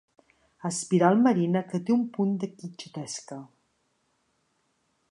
[0.69, 3.39] Espiral marina que té un punt de quixotesca.